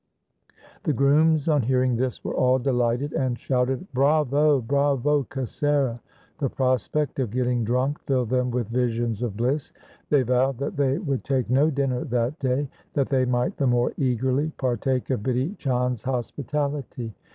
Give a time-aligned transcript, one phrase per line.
[0.81, 4.59] The grooms on hearing this were all delighted and shouted' Bravo!
[4.59, 5.99] Bravo Kasera!'
[6.39, 9.71] The prospect of getting drunk filled them with visions of bliss.
[10.09, 13.93] They vowed that they would take no dinner that day, that they might the more
[13.95, 17.13] eagerly partake of Bidhi Chand's hospitality.